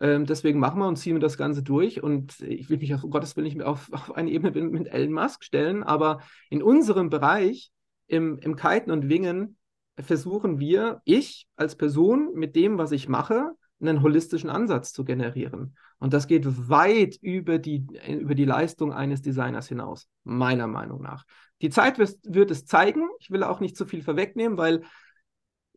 [0.01, 2.03] ähm, deswegen machen wir und ziehen wir das Ganze durch.
[2.03, 5.45] Und ich will mich auf Gottes Willen nicht auf, auf eine Ebene mit Elon Musk
[5.45, 7.71] stellen, aber in unserem Bereich,
[8.07, 9.57] im, im Kiten und Wingen,
[9.99, 15.77] versuchen wir, ich als Person mit dem, was ich mache, einen holistischen Ansatz zu generieren.
[15.99, 21.25] Und das geht weit über die, über die Leistung eines Designers hinaus, meiner Meinung nach.
[21.61, 23.09] Die Zeit wird, wird es zeigen.
[23.19, 24.83] Ich will auch nicht zu viel vorwegnehmen, weil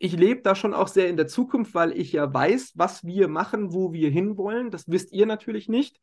[0.02, 3.28] ich lebe da schon auch sehr in der Zukunft, weil ich ja weiß, was wir
[3.28, 4.72] machen, wo wir hinwollen.
[4.72, 6.00] Das wisst ihr natürlich nicht.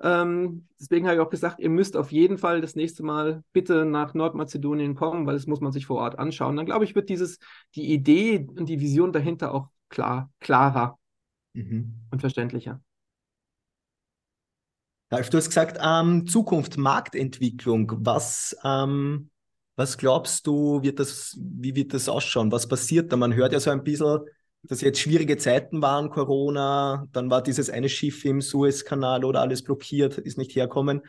[0.00, 3.84] Ähm, deswegen habe ich auch gesagt, ihr müsst auf jeden Fall das nächste Mal bitte
[3.84, 6.56] nach Nordmazedonien kommen, weil das muss man sich vor Ort anschauen.
[6.56, 7.38] Dann glaube ich, wird dieses,
[7.74, 10.98] die Idee und die Vision dahinter auch klar, klarer
[11.52, 11.94] mhm.
[12.10, 12.80] und verständlicher.
[15.10, 17.92] Ralf, du hast gesagt, ähm, Zukunft, Marktentwicklung.
[17.98, 19.28] Was, ähm,
[19.76, 22.52] was glaubst du, wird das, wie wird das ausschauen?
[22.52, 23.16] Was passiert da?
[23.16, 24.20] Man hört ja so ein bisschen,
[24.64, 29.62] dass jetzt schwierige Zeiten waren, Corona, dann war dieses eine Schiff im Suezkanal oder alles
[29.62, 31.02] blockiert, ist nicht herkommen.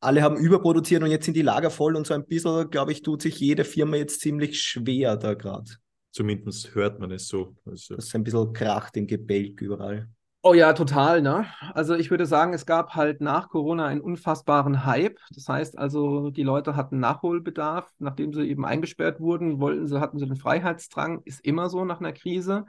[0.00, 3.02] Alle haben überproduziert und jetzt sind die Lager voll und so ein bisschen, glaube ich,
[3.02, 5.70] tut sich jede Firma jetzt ziemlich schwer da gerade.
[6.12, 7.56] Zumindest hört man es so.
[7.66, 7.96] Also.
[7.96, 10.08] Das ist ein bisschen kracht im Gebälk überall.
[10.46, 11.46] Oh ja, total, ne?
[11.72, 15.18] Also ich würde sagen, es gab halt nach Corona einen unfassbaren Hype.
[15.34, 20.18] Das heißt also, die Leute hatten Nachholbedarf, nachdem sie eben eingesperrt wurden, wollten sie, hatten
[20.18, 22.66] sie den Freiheitsdrang, ist immer so nach einer Krise.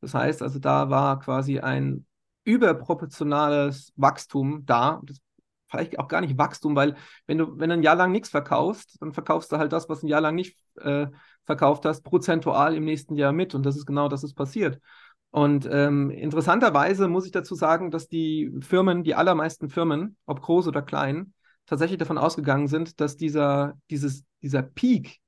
[0.00, 2.06] Das heißt also, da war quasi ein
[2.44, 5.00] überproportionales Wachstum da.
[5.04, 5.18] Das
[5.68, 6.94] vielleicht auch gar nicht Wachstum, weil
[7.26, 10.04] wenn du, wenn du ein Jahr lang nichts verkaufst, dann verkaufst du halt das, was
[10.04, 11.08] ein Jahr lang nicht äh,
[11.44, 13.52] verkauft hast, prozentual im nächsten Jahr mit.
[13.56, 14.80] Und das ist genau das, ist passiert.
[15.30, 20.68] Und ähm, interessanterweise muss ich dazu sagen, dass die Firmen, die allermeisten Firmen, ob groß
[20.68, 21.34] oder klein,
[21.66, 25.18] tatsächlich davon ausgegangen sind, dass dieser, dieses, dieser Peak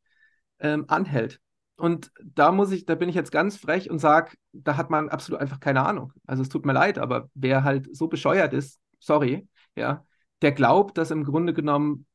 [0.60, 1.40] ähm, anhält.
[1.76, 5.08] Und da muss ich, da bin ich jetzt ganz frech und sage, da hat man
[5.08, 6.12] absolut einfach keine Ahnung.
[6.26, 10.04] Also es tut mir leid, aber wer halt so bescheuert ist, sorry, ja,
[10.42, 12.06] der glaubt, dass im Grunde genommen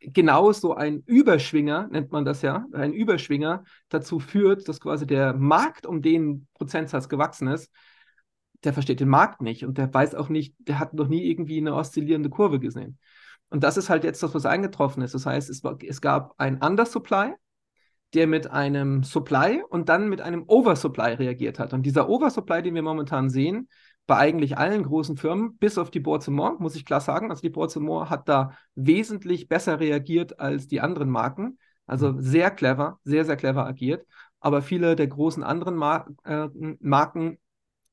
[0.00, 5.34] genau so ein Überschwinger, nennt man das ja, ein Überschwinger dazu führt, dass quasi der
[5.34, 7.70] Markt, um den Prozentsatz gewachsen ist,
[8.64, 11.58] der versteht den Markt nicht und der weiß auch nicht, der hat noch nie irgendwie
[11.58, 12.98] eine oszillierende Kurve gesehen.
[13.50, 15.14] Und das ist halt jetzt das, was eingetroffen ist.
[15.14, 17.34] Das heißt, es, war, es gab ein Undersupply,
[18.14, 21.72] der mit einem Supply und dann mit einem Oversupply reagiert hat.
[21.72, 23.68] Und dieser Oversupply, den wir momentan sehen,
[24.08, 27.30] bei eigentlich allen großen Firmen, bis auf die Boursemont, muss ich klar sagen.
[27.30, 31.58] Also die Boursemont hat da wesentlich besser reagiert als die anderen Marken.
[31.86, 32.22] Also mhm.
[32.22, 34.06] sehr clever, sehr, sehr clever agiert.
[34.40, 36.48] Aber viele der großen anderen Mar äh,
[36.80, 37.36] Marken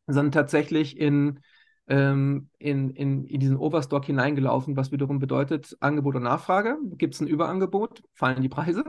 [0.08, 1.42] sind tatsächlich in,
[1.88, 6.78] ähm, in, in, in diesen Overstock hineingelaufen, was wiederum bedeutet Angebot und Nachfrage.
[6.92, 8.86] Gibt es ein Überangebot, fallen die Preise.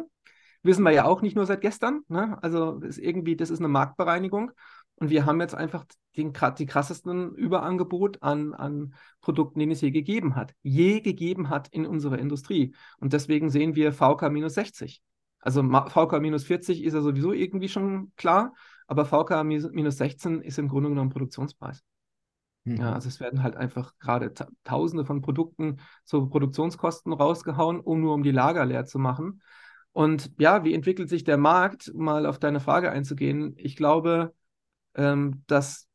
[0.63, 2.03] Wissen wir ja auch nicht nur seit gestern.
[2.07, 2.39] Ne?
[2.41, 4.53] Also ist irgendwie, das ist eine Marktbereinigung.
[4.97, 5.85] Und wir haben jetzt einfach
[6.17, 10.55] den, die krassesten Überangebot an, an Produkten, den es je gegeben hat.
[10.63, 12.75] Je gegeben hat in unserer Industrie.
[12.99, 15.03] Und deswegen sehen wir VK minus 60.
[15.41, 18.53] Also VK minus 40 ist ja sowieso irgendwie schon klar,
[18.87, 21.85] aber VK minus 16 ist im Grunde genommen Produktionspreis.
[22.65, 22.77] Mhm.
[22.79, 24.33] Ja, also es werden halt einfach gerade
[24.65, 29.41] Tausende von Produkten zu Produktionskosten rausgehauen, um nur um die Lager leer zu machen.
[29.93, 31.93] Und ja, wie entwickelt sich der Markt?
[31.95, 33.55] Mal auf deine Frage einzugehen.
[33.57, 34.35] Ich glaube,
[34.97, 35.89] ähm, dass,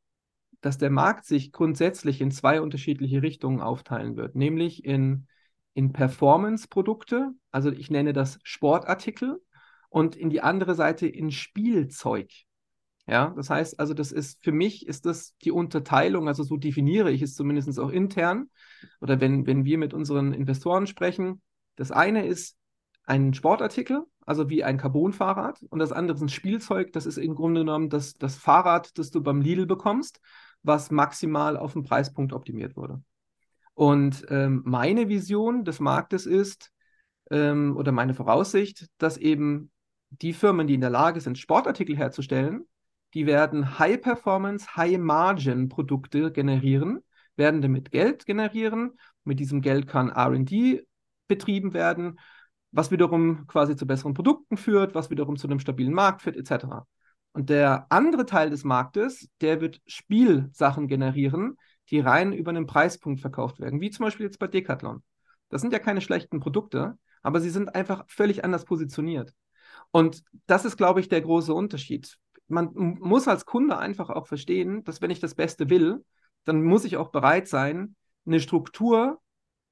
[0.62, 5.28] dass der Markt sich grundsätzlich in zwei unterschiedliche Richtungen aufteilen wird, nämlich in,
[5.74, 9.42] in Performance-Produkte, also ich nenne das Sportartikel,
[9.90, 12.32] und in die andere Seite in Spielzeug.
[13.08, 17.12] Ja, das heißt also, das ist für mich ist das die Unterteilung, also so definiere
[17.12, 18.50] ich es zumindest auch intern
[19.02, 21.42] oder wenn, wenn wir mit unseren Investoren sprechen.
[21.76, 22.58] Das eine ist
[23.06, 25.64] ein Sportartikel, also wie ein Carbon-Fahrrad.
[25.70, 29.12] Und das andere ist ein Spielzeug, das ist im Grunde genommen das, das Fahrrad, das
[29.12, 30.22] du beim Lidl bekommst,
[30.64, 33.02] was maximal auf den Preispunkt optimiert wurde.
[33.74, 36.72] Und ähm, meine Vision des Marktes ist,
[37.32, 39.72] ähm, oder meine Voraussicht, dass eben
[40.10, 42.66] die Firmen, die in der Lage sind, Sportartikel herzustellen,
[43.14, 47.00] die werden High-Performance, High-Margin-Produkte generieren,
[47.36, 48.98] werden damit Geld generieren.
[49.24, 50.86] Mit diesem Geld kann RD
[51.28, 52.20] betrieben werden
[52.72, 56.86] was wiederum quasi zu besseren Produkten führt, was wiederum zu einem stabilen Markt führt, etc.
[57.34, 61.58] Und der andere Teil des Marktes, der wird Spielsachen generieren,
[61.90, 65.04] die rein über einen Preispunkt verkauft werden, wie zum Beispiel jetzt bei Decathlon.
[65.50, 69.34] Das sind ja keine schlechten Produkte, aber sie sind einfach völlig anders positioniert.
[69.92, 72.18] Und das ist, glaube ich, der große Unterschied.
[72.48, 76.04] Man muss als Kunde einfach auch verstehen, dass wenn ich das Beste will,
[76.46, 79.20] dann muss ich auch bereit sein, eine Struktur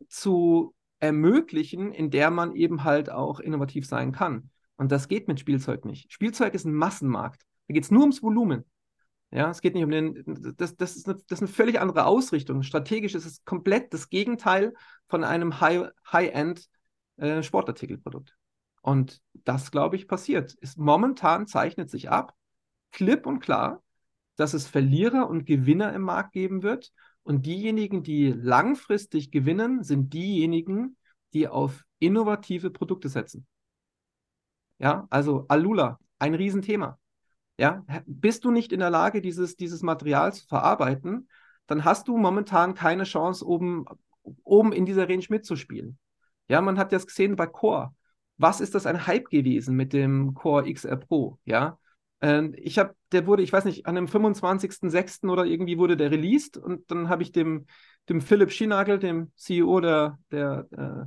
[0.07, 4.49] zu ermöglichen, in der man eben halt auch innovativ sein kann.
[4.77, 6.11] Und das geht mit Spielzeug nicht.
[6.11, 7.43] Spielzeug ist ein Massenmarkt.
[7.67, 8.65] Da geht es nur ums Volumen.
[9.31, 10.23] Ja, es geht nicht um den,
[10.57, 12.63] das, das, ist eine, das ist eine völlig andere Ausrichtung.
[12.63, 14.73] Strategisch ist es komplett das Gegenteil
[15.07, 16.67] von einem High-End
[17.17, 18.35] äh, Sportartikelprodukt.
[18.81, 20.53] Und das, glaube ich, passiert.
[20.55, 22.33] Ist, momentan zeichnet sich ab,
[22.91, 23.83] klipp und klar,
[24.35, 26.91] dass es Verlierer und Gewinner im Markt geben wird
[27.29, 30.97] und diejenigen, die langfristig gewinnen, sind diejenigen,
[31.33, 33.45] die auf innovative Produkte setzen.
[34.79, 36.97] Ja, also Alula, ein Riesenthema.
[37.59, 41.29] Ja, bist du nicht in der Lage, dieses, dieses Material zu verarbeiten,
[41.67, 43.85] dann hast du momentan keine Chance, oben,
[44.43, 45.99] oben in dieser Range mitzuspielen.
[46.47, 47.93] Ja, man hat das gesehen bei Core.
[48.37, 51.37] Was ist das ein Hype gewesen mit dem Core XR Pro?
[51.45, 51.77] Ja,
[52.21, 55.29] ich habe, der wurde, ich weiß nicht, an dem 25.06.
[55.29, 57.65] oder irgendwie wurde der released und dann habe ich dem,
[58.09, 61.05] dem Philipp Schienagel, dem CEO der, der, äh,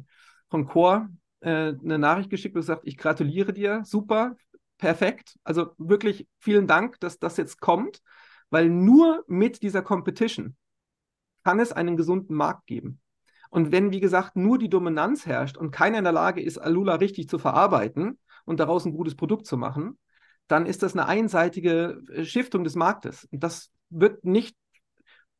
[0.48, 1.08] von Core,
[1.40, 4.36] äh, eine Nachricht geschickt und gesagt, ich gratuliere dir, super,
[4.78, 5.38] perfekt.
[5.44, 8.00] Also wirklich vielen Dank, dass das jetzt kommt,
[8.50, 10.56] weil nur mit dieser Competition
[11.44, 13.00] kann es einen gesunden Markt geben.
[13.50, 16.94] Und wenn, wie gesagt, nur die Dominanz herrscht und keiner in der Lage ist, Alula
[16.94, 19.98] richtig zu verarbeiten und daraus ein gutes Produkt zu machen,
[20.48, 23.26] dann ist das eine einseitige äh, Shiftung des Marktes.
[23.30, 24.56] Und das wird nicht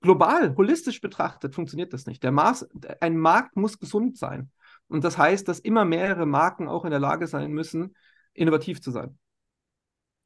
[0.00, 2.22] global, holistisch betrachtet, funktioniert das nicht.
[2.22, 2.68] Der Maß,
[3.00, 4.50] ein Markt muss gesund sein.
[4.88, 7.94] Und das heißt, dass immer mehrere Marken auch in der Lage sein müssen,
[8.34, 9.18] innovativ zu sein.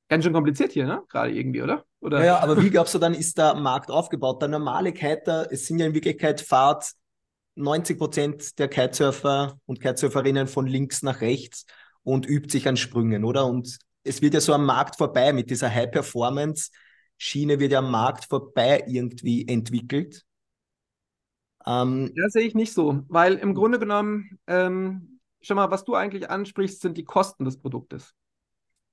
[0.09, 1.03] Ganz schön kompliziert hier, ne?
[1.09, 1.85] Gerade irgendwie, oder?
[2.01, 2.21] oder?
[2.21, 4.41] Ja, ja, aber wie glaubst du, dann ist der Markt aufgebaut?
[4.41, 6.93] Der normale Kiter, es sind ja in Wirklichkeit Fahrt
[7.57, 11.67] 90 Prozent der Kitesurfer und Kitesurferinnen von links nach rechts
[12.03, 13.47] und übt sich an Sprüngen, oder?
[13.47, 18.25] Und es wird ja so am Markt vorbei mit dieser High-Performance-Schiene wird ja am Markt
[18.27, 20.25] vorbei irgendwie entwickelt.
[21.67, 25.95] Ähm, ja, sehe ich nicht so, weil im Grunde genommen, ähm, schau mal, was du
[25.95, 28.15] eigentlich ansprichst, sind die Kosten des Produktes.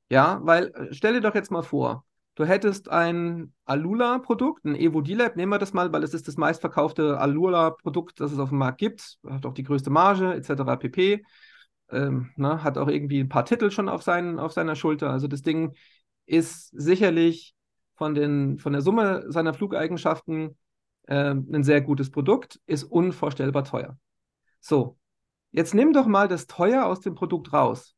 [0.09, 5.01] Ja, weil äh, stell dir doch jetzt mal vor, du hättest ein Alula-Produkt, ein Evo
[5.01, 8.57] D-Lab, nehmen wir das mal, weil es ist das meistverkaufte Alula-Produkt, das es auf dem
[8.57, 10.77] Markt gibt, hat auch die größte Marge etc.
[10.79, 11.23] pp.
[11.93, 15.09] Ähm, ne, hat auch irgendwie ein paar Titel schon auf, seinen, auf seiner Schulter.
[15.09, 15.75] Also das Ding
[16.25, 17.55] ist sicherlich
[17.95, 20.57] von, den, von der Summe seiner Flugeigenschaften
[21.07, 23.97] äh, ein sehr gutes Produkt, ist unvorstellbar teuer.
[24.59, 24.97] So,
[25.51, 27.95] jetzt nimm doch mal das Teuer aus dem Produkt raus.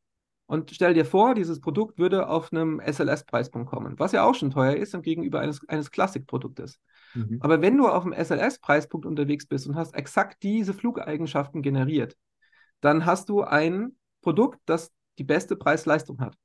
[0.47, 4.51] Und stell dir vor, dieses Produkt würde auf einem SLS-Preispunkt kommen, was ja auch schon
[4.51, 6.79] teuer ist und gegenüber eines, eines Klassikproduktes.
[7.15, 7.39] Mhm.
[7.39, 12.15] Aber wenn du auf einem SLS-Preispunkt unterwegs bist und hast exakt diese Flugeigenschaften generiert,
[12.85, 16.35] dann hast du ein Produkt, das die beste Preis-Leistung hat.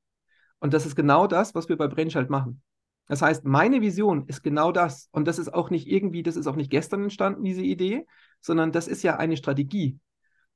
[0.59, 2.63] Und das ist genau das, was wir bei Brainchild machen.
[3.07, 5.09] Das heißt, meine Vision ist genau das.
[5.11, 8.07] Und das ist auch nicht irgendwie, das ist auch nicht gestern entstanden, diese Idee,
[8.41, 9.99] sondern das ist ja eine Strategie.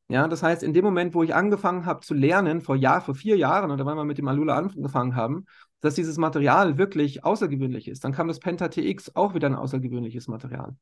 [0.08, 3.14] Ja, das heißt, in dem Moment, wo ich angefangen habe zu lernen, vor Jahr, vor
[3.14, 5.46] vier Jahren, oder weil wir mit dem Alula angefangen haben,
[5.80, 10.28] dass dieses Material wirklich außergewöhnlich ist, dann kam das Penta TX auch wieder ein außergewöhnliches
[10.28, 10.76] Material.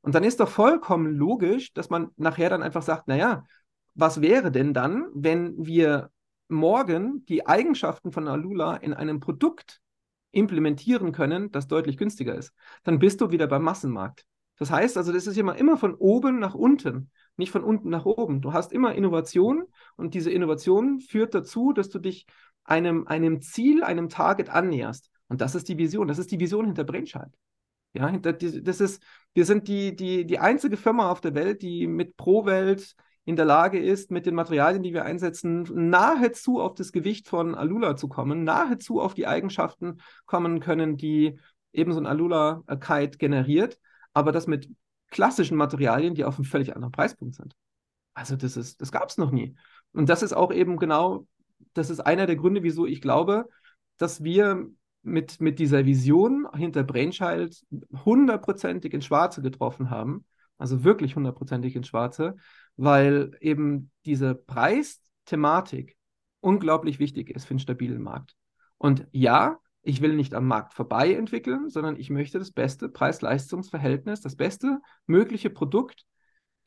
[0.00, 3.44] Und dann ist doch vollkommen logisch, dass man nachher dann einfach sagt, naja,
[3.94, 6.10] was wäre denn dann, wenn wir
[6.48, 9.80] morgen die Eigenschaften von Alula in einem Produkt
[10.30, 12.52] implementieren können, das deutlich günstiger ist?
[12.84, 14.24] Dann bist du wieder beim Massenmarkt.
[14.58, 18.04] Das heißt also, das ist immer, immer von oben nach unten nicht von unten nach
[18.04, 18.40] oben.
[18.40, 19.64] Du hast immer Innovation
[19.96, 22.26] und diese Innovation führt dazu, dass du dich
[22.64, 25.10] einem, einem Ziel, einem Target annäherst.
[25.28, 26.08] Und das ist die Vision.
[26.08, 27.32] Das ist die Vision hinter Brainchild.
[27.94, 29.02] Ja, hinter, das ist,
[29.34, 33.44] wir sind die, die, die einzige Firma auf der Welt, die mit ProWelt in der
[33.44, 38.08] Lage ist, mit den Materialien, die wir einsetzen, nahezu auf das Gewicht von Alula zu
[38.08, 41.38] kommen, nahezu auf die Eigenschaften kommen können, die
[41.72, 43.78] eben so ein Alula-Kite generiert,
[44.12, 44.68] aber das mit
[45.10, 47.54] klassischen Materialien, die auf einem völlig anderen Preispunkt sind.
[48.14, 49.54] Also das ist, das gab es noch nie.
[49.92, 51.26] Und das ist auch eben genau,
[51.74, 53.48] das ist einer der Gründe, wieso ich glaube,
[53.98, 54.66] dass wir
[55.02, 57.64] mit, mit dieser Vision hinter Brainchild
[58.04, 60.24] hundertprozentig ins Schwarze getroffen haben.
[60.62, 62.36] Also wirklich hundertprozentig ins Schwarze,
[62.76, 65.96] weil eben diese Preisthematik
[66.38, 68.36] unglaublich wichtig ist für einen stabilen Markt.
[68.78, 74.20] Und ja, ich will nicht am Markt vorbei entwickeln, sondern ich möchte das beste Preis-Leistungs-Verhältnis,
[74.20, 76.06] das beste mögliche Produkt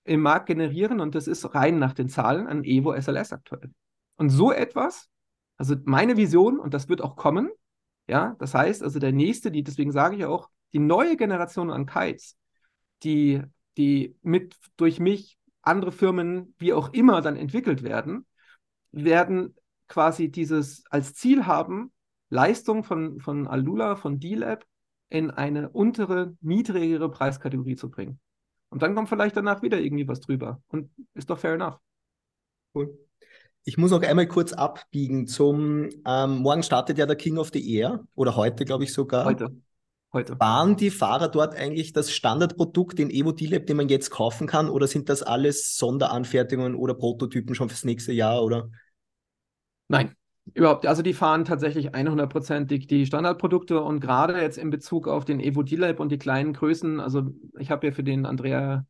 [0.03, 3.71] im Markt generieren und das ist rein nach den Zahlen ein Evo SLS aktuell.
[4.17, 5.07] Und so etwas,
[5.55, 7.49] also meine Vision, und das wird auch kommen,
[8.07, 11.85] ja, das heißt, also der nächste, die, deswegen sage ich auch, die neue Generation an
[11.85, 12.37] Kites,
[13.03, 13.41] die,
[13.77, 18.25] die mit durch mich andere Firmen, wie auch immer, dann entwickelt werden,
[18.91, 19.55] werden
[19.87, 21.91] quasi dieses als Ziel haben,
[22.29, 24.65] Leistung von, von Alula, von D-Lab
[25.09, 28.19] in eine untere, niedrigere Preiskategorie zu bringen.
[28.69, 30.61] Und dann kommt vielleicht danach wieder irgendwie was drüber.
[30.67, 31.79] Und ist doch fair enough.
[32.73, 32.97] Cool.
[33.63, 37.75] Ich muss noch einmal kurz abbiegen zum, ähm, morgen startet ja der King of the
[37.75, 39.25] Air oder heute, glaube ich sogar.
[39.25, 39.55] Heute.
[40.15, 40.39] Heute.
[40.39, 44.69] Waren die Fahrer dort eigentlich das Standardprodukt, den Evo D-Lab, den man jetzt kaufen kann,
[44.69, 48.69] oder sind das alles Sonderanfertigungen oder Prototypen schon fürs nächste Jahr, oder?
[49.89, 50.15] Nein,
[50.53, 55.39] Überhaupt, also die fahren tatsächlich 100%ig die Standardprodukte und gerade jetzt in Bezug auf den
[55.39, 58.85] Evo D-Lab und die kleinen Größen, also ich habe ja für den Andrea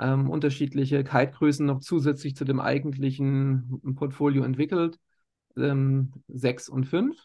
[0.00, 4.98] ähm, unterschiedliche Kite-Größen noch zusätzlich zu dem eigentlichen Portfolio entwickelt,
[5.56, 7.16] ähm, 6 und 5.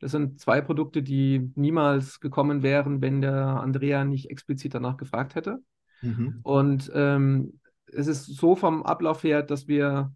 [0.00, 5.34] Das sind zwei Produkte, die niemals gekommen wären, wenn der Andrea nicht explizit danach gefragt
[5.34, 5.62] hätte.
[6.02, 6.40] Mhm.
[6.42, 10.12] Und ähm, es ist so vom Ablauf her, dass wir,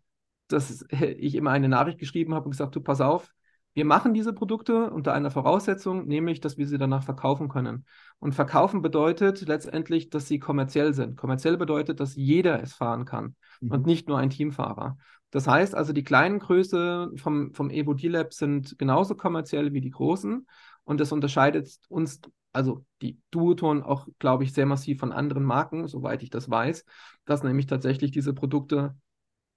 [0.48, 3.30] dass ich immer eine Nachricht geschrieben habe und gesagt, du pass auf,
[3.74, 7.86] wir machen diese Produkte unter einer Voraussetzung, nämlich, dass wir sie danach verkaufen können.
[8.20, 11.16] Und verkaufen bedeutet letztendlich, dass sie kommerziell sind.
[11.16, 13.72] Kommerziell bedeutet, dass jeder es fahren kann mhm.
[13.72, 14.96] und nicht nur ein Teamfahrer.
[15.34, 19.90] Das heißt also, die kleinen Größe vom, vom Evo D-Lab sind genauso kommerziell wie die
[19.90, 20.46] großen.
[20.84, 22.20] Und das unterscheidet uns,
[22.52, 26.84] also die Duoton auch, glaube ich, sehr massiv von anderen Marken, soweit ich das weiß,
[27.24, 28.94] dass nämlich tatsächlich diese Produkte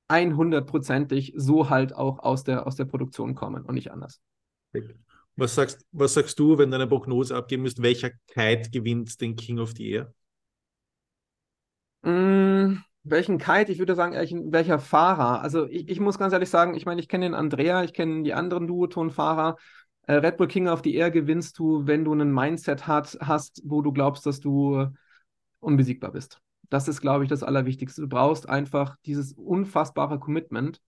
[0.08, 4.20] 100%ig so halt auch aus der, aus der Produktion kommen und nicht anders.
[5.36, 9.36] Was sagst, was sagst du, wenn du eine Prognose abgeben müsst, welcher Kite gewinnt den
[9.36, 10.14] King of the Air?
[12.02, 12.78] Mm,
[13.10, 13.72] welchen Kite?
[13.72, 14.16] Ich würde sagen,
[14.52, 15.42] welcher Fahrer?
[15.42, 18.24] Also ich, ich muss ganz ehrlich sagen, ich meine, ich kenne den Andrea, ich kenne
[18.24, 19.58] die anderen Duoton-Fahrer.
[20.04, 23.62] Äh, Red Bull King of the Air gewinnst du, wenn du ein Mindset hat, hast,
[23.66, 24.88] wo du glaubst, dass du
[25.60, 26.40] unbesiegbar bist.
[26.70, 28.02] Das ist, glaube ich, das Allerwichtigste.
[28.02, 30.82] Du brauchst einfach dieses unfassbare Commitment,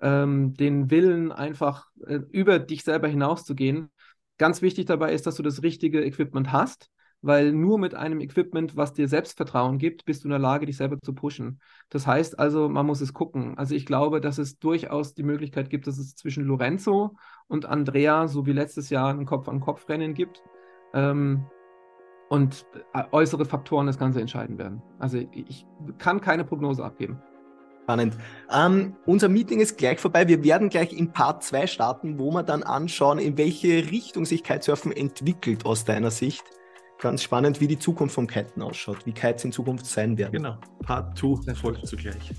[0.00, 3.90] ähm, den Willen, einfach äh, über dich selber hinauszugehen.
[4.38, 6.90] Ganz wichtig dabei ist, dass du das richtige Equipment hast,
[7.22, 10.76] weil nur mit einem Equipment, was dir Selbstvertrauen gibt, bist du in der Lage, dich
[10.76, 11.60] selber zu pushen.
[11.90, 13.56] Das heißt also, man muss es gucken.
[13.58, 17.16] Also ich glaube, dass es durchaus die Möglichkeit gibt, dass es zwischen Lorenzo
[17.48, 20.42] und Andrea, so wie letztes Jahr, ein Kopf-an-Kopf-Rennen gibt.
[20.94, 21.46] Ähm,
[22.28, 24.82] und äh, äußere Faktoren das Ganze entscheiden werden.
[24.98, 25.66] Also ich
[25.98, 27.22] kann keine Prognose abgeben.
[27.84, 28.16] Spannend.
[28.50, 30.26] Ähm, unser Meeting ist gleich vorbei.
[30.26, 34.42] Wir werden gleich in Part 2 starten, wo wir dann anschauen, in welche Richtung sich
[34.42, 36.42] Kitesurfen entwickelt aus deiner Sicht.
[36.98, 40.32] Ganz spannend, wie die Zukunft vom Kiten ausschaut, wie Kites in Zukunft sein werden.
[40.32, 40.56] Genau.
[40.82, 42.32] Part 2 folgt zugleich.